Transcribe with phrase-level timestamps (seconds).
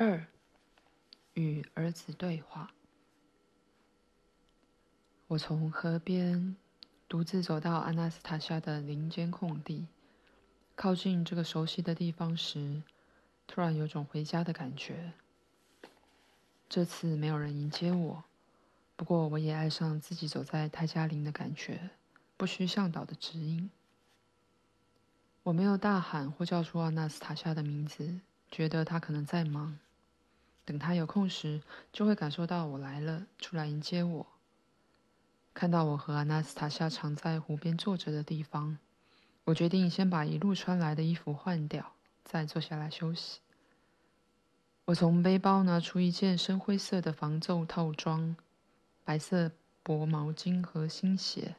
[0.00, 0.28] 二，
[1.34, 2.70] 与儿子对话。
[5.26, 6.54] 我从河边
[7.08, 9.88] 独自走到阿纳斯塔夏的林间空地，
[10.76, 12.84] 靠近这个熟悉的地方时，
[13.48, 15.14] 突然有种回家的感觉。
[16.68, 18.24] 这次没有人迎接我，
[18.94, 21.90] 不过我也爱上自己走在泰加林的感觉，
[22.36, 23.68] 不需向导的指引。
[25.42, 29.76] 我没有大喊或叫出阿纳斯塔夏的名字，觉得他可能在忙。
[30.68, 34.26] 等他有空时，就会感受到我来了，出来迎接我。
[35.54, 38.76] 看到我和阿纳斯塔夏常在湖边坐着的地方，
[39.44, 43.40] 我决定先把一路穿来的衣服换掉，再坐下来休息。
[44.84, 48.36] 我从背包拿出一件深灰色的防皱套装、
[49.06, 49.50] 白色
[49.82, 51.56] 薄毛巾和新鞋。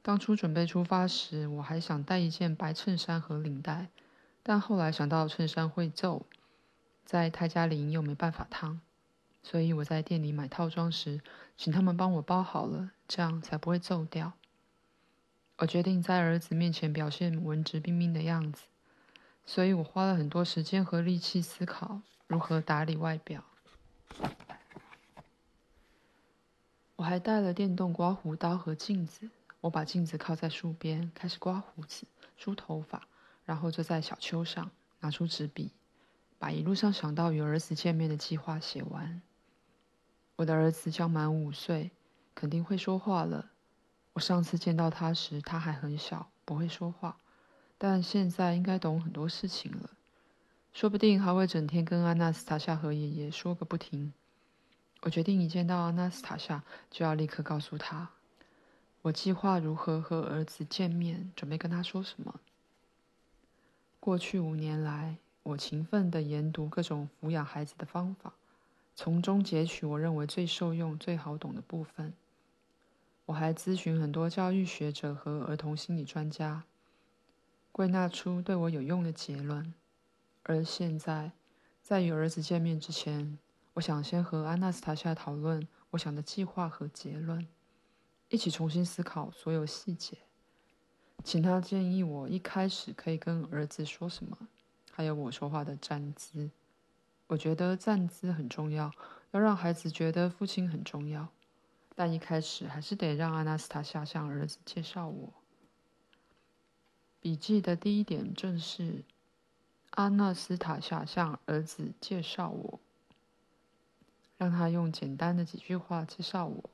[0.00, 3.88] 当初准备出发时，我还想带一件白衬衫和领带，
[4.42, 6.24] 但后来想到衬衫会皱，
[7.10, 8.80] 在泰家里又没办法烫，
[9.42, 11.20] 所以我在店里买套装时，
[11.56, 14.34] 请他们帮我包好了，这样才不会皱掉。
[15.56, 18.62] 我决定在儿子面前表现文质彬彬的样子，
[19.44, 23.42] 所以我花了很多时间和力气思考如何打理外表。
[26.94, 29.28] 我还带了电动刮胡刀和镜子。
[29.62, 32.06] 我把镜子靠在树边，开始刮胡子、
[32.36, 33.08] 梳头发，
[33.44, 35.72] 然后坐在小丘上，拿出纸笔，
[36.40, 39.20] 把一路上想到与儿子见面的计划写完。
[40.36, 41.90] 我的儿子将满五岁，
[42.34, 43.50] 肯定会说话了。
[44.14, 47.18] 我上次见到他时，他还很小，不会说话，
[47.76, 49.90] 但现在应该懂很多事情了，
[50.72, 54.14] 说不定还会整天跟阿纳斯塔夏和爷爷说个不停。
[55.02, 58.08] 我决定一见到阿纳斯塔夏，就要立刻告诉他。
[59.02, 62.40] 我计划如何和儿子见面，准备跟他说什么。
[63.98, 65.18] 过去五年来，
[65.50, 68.34] 我勤奋地研读各种抚养孩子的方法，
[68.94, 72.12] 从中截取我认为最受用、最好懂的部分。
[73.26, 76.64] 我还咨询很多教育学者和儿童心理专家，
[77.72, 79.72] 归纳出对我有用的结论。
[80.44, 81.32] 而现在，
[81.82, 83.38] 在与儿子见面之前，
[83.74, 87.46] 我想先和阿纳斯塔夏讨论我想的计划和结论。
[88.28, 90.18] 一起重新思考所有细节，
[91.24, 94.38] 请他建议我一开始可以跟儿子说什么，
[95.00, 96.50] 还有我说话的站姿。
[97.28, 98.92] 我觉得站姿很重要，
[99.30, 101.28] 要让孩子觉得父亲很重要。
[101.94, 105.32] 但一开始还是得让阿纳斯塔夏向儿子介绍我。
[107.18, 109.02] 笔记的第一点正是
[109.92, 112.78] 阿纳斯塔夏向儿子介绍我，
[114.36, 116.70] 让他用简单的几句话介绍我，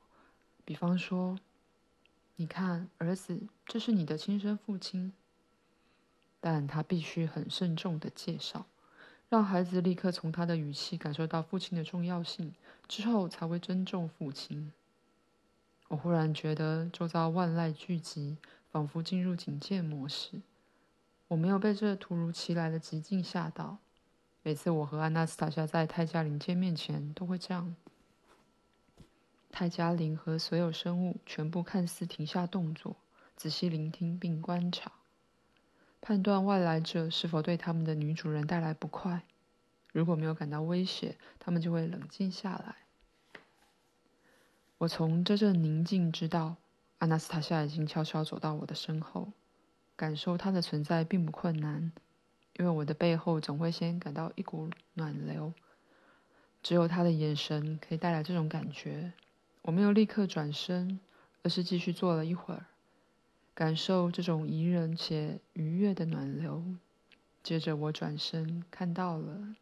[0.65, 1.39] 比方说。
[2.35, 5.13] 你看，儿子，这是你的亲生父亲。
[6.49, 8.67] 但他必须很慎重的介绍，
[9.27, 12.53] 让孩子立刻从他的语气感受到父亲的重要性，
[12.87, 14.71] 之后才会尊重父亲。
[15.89, 18.37] 我忽然觉得周遭万籁俱寂，
[18.71, 20.39] 仿佛进入警戒模式。
[21.27, 23.79] 我没有被这突如其来的寂静吓到。
[24.41, 27.75] 每次我和安纳斯塔夏在泰加林见面前，都会这样。
[29.51, 32.95] 泰加林和所有生物全部看似停下动作，
[33.35, 34.93] 仔细聆听并观察，
[36.01, 39.23] 判断外来者是否对他们的女主人带来不快。
[39.91, 42.75] 如果没有感到威胁，他们就会冷静下来。
[44.77, 46.55] 我从这阵宁静知道，
[46.99, 49.31] 阿纳斯塔夏已经悄悄走到我的身后，
[49.95, 51.91] 感受她的存在并不困难，
[52.53, 55.51] 因为我的背后总会先感到一股暖流，
[56.61, 59.13] 只有她的眼神可以带来这种感觉。
[59.63, 60.99] 我没有立刻转身，
[61.41, 62.67] 而是继续坐了一会儿，
[63.57, 66.63] 感受这种宜人且愉悦的暖流。
[67.41, 69.55] 接着我转身，看到了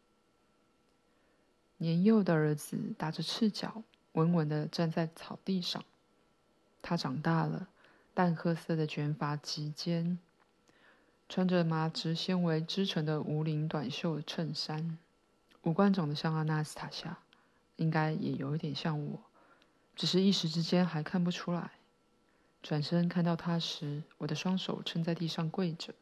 [1.78, 5.82] 年幼的儿子打着赤脚，稳稳的站在草地上。
[6.82, 7.70] 他长大了，
[8.14, 10.20] 淡褐色的卷发及肩，
[11.30, 14.98] 穿着麻质纤维织成的无领短袖衬衫，
[15.62, 17.20] 五官长得像阿纳斯塔夏，
[17.78, 19.22] 应该也有一点像我。
[19.96, 21.72] 只是一时之间还看不出来。
[22.66, 25.94] 转身看到他时，我的双手撑在地上跪着，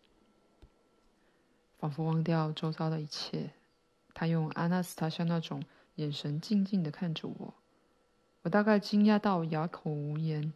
[1.78, 3.52] 仿佛忘掉周遭的一切。
[4.14, 5.62] 他用阿纳斯塔夏那种
[5.96, 7.54] 眼神静静地看着我，
[8.44, 10.54] 我大概惊讶到哑口无言。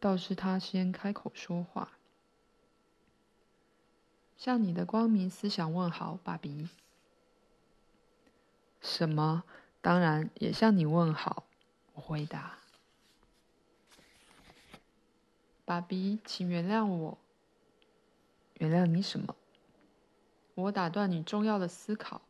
[0.00, 1.92] 倒是他先开口说话
[4.36, 6.68] ：“向你的光明思想问好，爸比。
[8.82, 9.44] ”“什么？
[9.80, 11.44] 当然也向你问好。”
[11.94, 12.58] 我回答
[15.70, 17.18] ：“爸比，请原谅我。
[18.54, 19.36] 原谅你什么？
[20.56, 22.22] 我打断你重要的思考。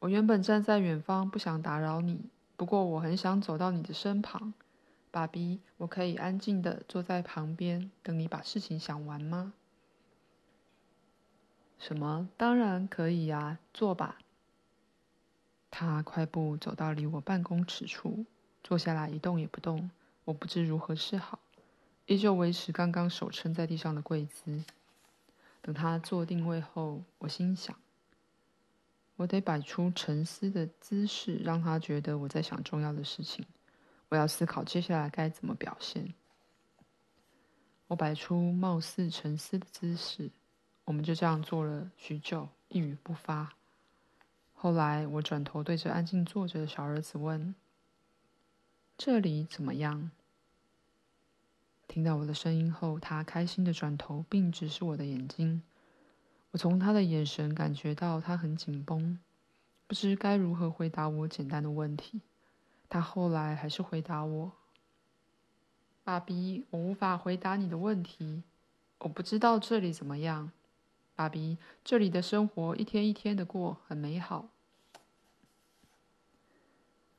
[0.00, 2.28] 我原本站在远方，不想打扰你，
[2.58, 4.52] 不过我很想走到你的身旁，
[5.10, 9.54] 爸比，我可以安静地坐在旁边，等你把事情想完吗？
[11.78, 12.28] 什么？
[12.36, 14.18] 当然可以呀，坐吧。
[15.70, 18.26] 他快步走到离我半公尺处，
[18.62, 19.90] 坐下来一动也不动。
[20.26, 21.38] 我不知如何是好，
[22.08, 24.64] 依旧维持刚刚手撑在地上的跪姿。
[25.60, 27.76] 等他坐定位后，我心想：
[29.16, 33.44] 我得摆出沉思的姿势，让他觉得我在想重要的事情。
[34.08, 36.14] 我要思考接下来该怎么表现。
[37.88, 40.30] 我摆出貌似沉思的姿势。
[40.86, 43.52] 我们就这样坐了许久，一语不发。
[44.54, 47.54] 后来，我转头对着安静坐着的小儿子问
[48.96, 50.10] ：“这里怎么样？”
[51.88, 55.62] 听到我的声音后，他开心的转头，并直视我的眼睛。
[56.50, 59.18] 我从他的眼神感觉到他很紧绷，
[59.86, 62.20] 不知该如何回答我简单的问题。
[62.90, 64.52] 他后来还是回答我
[66.04, 68.42] ：“爸比，我无法回答你的问题，
[68.98, 70.52] 我不知道这里怎么样。”
[71.16, 74.48] 爸比，这里的生活一天一天的过，很美好。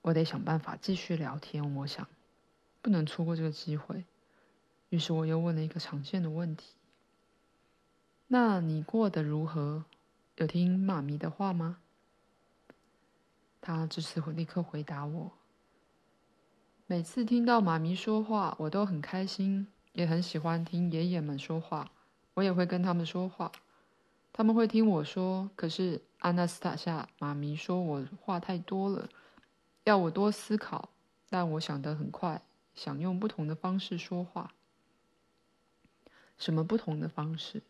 [0.04, 2.08] 我得想办法继续聊天，我想，
[2.82, 4.06] 不能错过这个机会。
[4.90, 6.76] 于是我又问了一个常见的问题
[8.28, 9.86] ：“那你过得如何？
[10.36, 11.78] 有听妈咪的话吗？”
[13.62, 15.32] 他这次会立刻回答我
[16.88, 21.92] ：“每次听到妈咪说话，我都很开心，也很喜欢听爷爷们说话，
[22.34, 23.52] 我也会跟他们说话。”
[24.32, 29.10] 他们会听我说，可是阿纳斯塔夏妈咪说我话太多了，
[29.84, 30.90] 要我多思考。
[31.32, 32.42] 但我想得很快，
[32.74, 34.54] 想用不同的方式说话。
[36.40, 37.62] 什么不同的方式？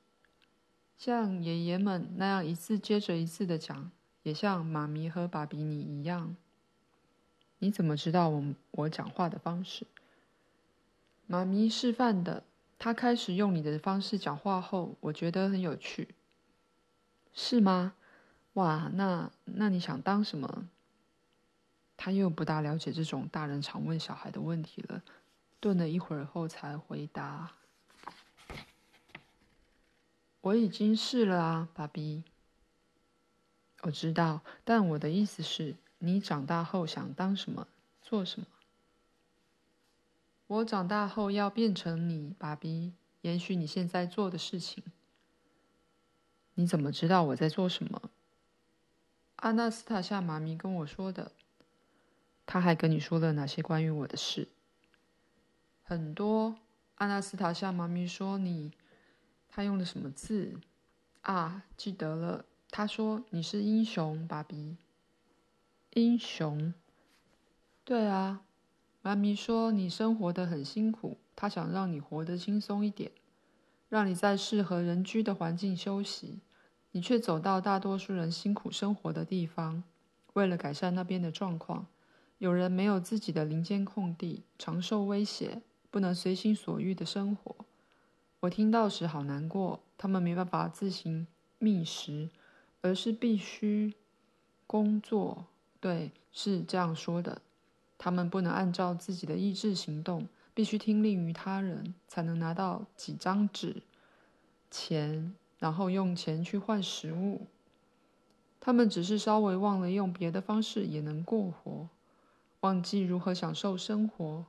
[0.97, 3.91] 像爷爷们那样一次接着一次的讲，
[4.23, 6.37] 也像妈咪和爸比你一样。
[7.57, 9.85] 你怎么知道我我讲话的方式？
[11.27, 12.43] 妈咪示范的。
[12.77, 16.15] 她开始用你的方式讲话后，我觉得很有趣。
[17.33, 17.95] 是吗？
[18.53, 20.69] 哇，那那你想当什么？
[21.97, 25.03] 他又不大了解这种大人常问小孩的问题了，
[25.59, 27.51] 顿了一会儿后才回答
[30.41, 32.23] ：“我已经试了啊，爸比。
[33.81, 37.67] 我知道，但我的意思是，你长大后想当什么，
[38.01, 38.47] 做什么？
[40.47, 44.83] 我长大后要变成你，爸比，延续你现在做的事情。”
[46.55, 48.09] 你怎么知道我在做什么？
[49.37, 51.31] 阿纳斯塔夏妈咪跟我说的。
[52.45, 54.49] 她还跟你说了哪些关于我的事？
[55.83, 56.57] 很多。
[56.95, 58.73] 阿纳斯塔夏妈咪说你，
[59.49, 60.59] 他用的什么字？
[61.21, 62.45] 啊，记得了。
[62.71, 64.77] 他说你是英雄，爸比。
[65.93, 66.73] 英雄？
[67.83, 68.41] 对啊。
[69.01, 73.11] 妈咪说你生活的很辛苦，她想让你活得轻松一点，
[73.87, 76.41] 让你在适合人居的环境休息。
[76.91, 79.83] 你却走到大多数人辛苦生活的地方，
[80.33, 81.87] 为了改善那边的状况，
[82.39, 87.55] 有人没有自己的林间空地，常受威胁，不能随心所欲的生活。
[88.41, 91.27] 我听到时好难过，他们没办法自行
[91.57, 92.29] 觅食，
[92.81, 93.93] 而是必须
[94.65, 95.45] 工作。
[95.79, 97.41] 对，是这样说的。
[97.97, 103.83] 他们不能按照自己的意志行动，必须听令于他人，才能拿到几张纸、
[104.71, 105.33] 钱。
[105.57, 107.45] 然后用钱去换食物，
[108.61, 111.89] 他们只是稍微忘了用别的方式也能过活，
[112.61, 114.45] 忘记如何享受生活。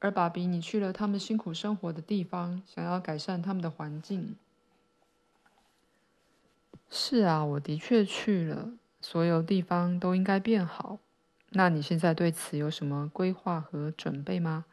[0.00, 4.36] 而爸比，你去了他们辛苦生活的地方，想要改善他们的环境。
[6.88, 10.98] 是啊，我的确去了，所有地方都应该变好。
[11.50, 14.64] 那你现在对此有什么规划和准备吗？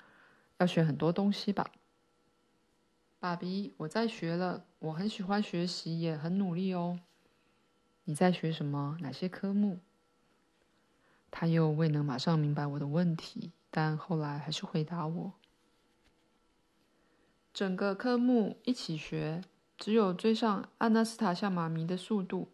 [0.59, 1.71] 要学很多东西吧。
[3.19, 6.99] 爸比，我在学了，我很喜欢学习，也很努力哦。
[8.05, 8.97] 你在学什么？
[9.01, 9.79] 哪些科目？
[11.29, 15.33] 他又未能马上明白我的问题，但后来还是回答我：
[17.53, 19.41] 整个科目一起学，
[19.77, 22.49] 只有追上阿纳斯塔夏妈咪的速度，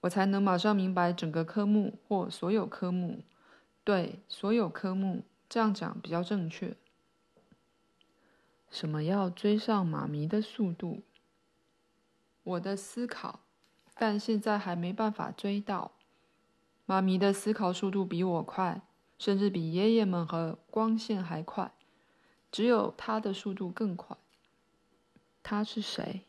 [0.00, 3.22] 我才能马上明白整个科目或所有科目。
[3.84, 6.76] 对，所有科目，这样讲比较正确。
[8.70, 11.02] 什么要追上妈咪的速度？
[12.42, 13.40] 我的思考，
[13.94, 15.92] 但现在还没办法追到。
[16.86, 18.82] 妈咪的思考速度比我快，
[19.18, 21.72] 甚至比爷爷们和光线还快。
[22.50, 24.16] 只有他的速度更快。
[25.42, 26.22] 他是谁？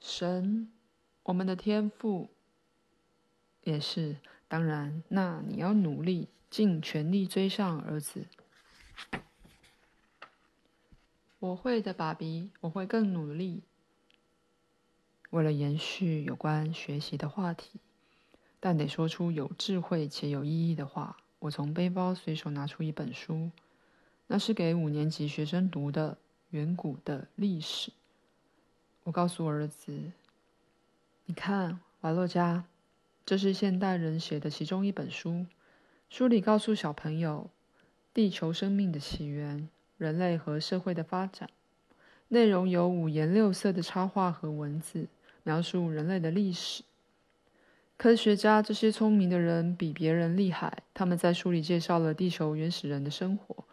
[0.00, 0.70] 神，
[1.24, 2.30] 我们的天赋。
[3.64, 4.16] 也是，
[4.46, 8.26] 当然，那你要努力，尽全力追上儿子。
[11.38, 13.62] 我会的，爸比，我会更努力。
[15.30, 17.80] 为了延续有关学习的话题，
[18.60, 23.50] 但得说出有智慧且有意义的话，我从背包随手拿出一本书，
[24.26, 26.18] 那是给五年级学生读的
[26.50, 27.92] 远古的历史。
[29.04, 30.12] 我告诉儿子
[31.26, 32.64] ：“你看，瓦洛加，
[33.24, 35.46] 这是现代人写的其中一本书，
[36.10, 37.48] 书里告诉小朋友
[38.12, 41.50] 地球生命的起源。”人类和社会的发展，
[42.28, 45.08] 内容有五颜六色的插画和文字，
[45.42, 46.84] 描述人类的历史。
[47.98, 53.64] 科学家这些聪明的人比别人厉害，他们在书里介绍了地球原始人的生活。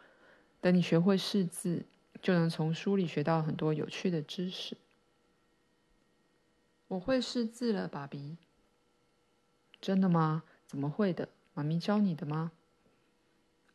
[0.60, 1.86] 等你学会识字，
[2.24, 4.76] 就能从书里学到很多有趣的知识。
[6.88, 8.38] 我会识字了，爸比。
[9.80, 10.42] 真的吗？
[10.66, 11.30] 怎么会的？
[11.54, 12.52] 妈咪教你的吗？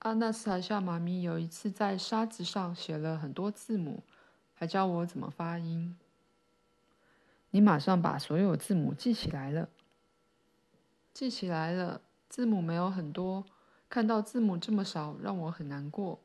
[0.00, 4.02] 阿纳斯塔夏妈咪有一次在沙子上写了很多字母，
[4.54, 5.96] 还教我怎么发音。
[7.50, 9.68] 你马上把所有字母记起来了。
[11.20, 12.00] 记起来了，
[12.30, 13.44] 字母没有很多，
[13.90, 16.18] 看到字母这么少，让我很难过。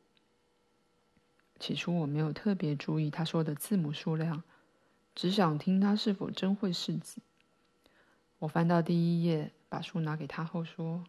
[1.59, 4.43] 起初我没有特别注意他说的字母数量，
[5.13, 7.21] 只想听他是否真会识字。
[8.39, 11.03] 我翻到第一页，把书拿给他后说。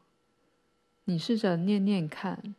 [1.04, 2.56] 你试着念念看，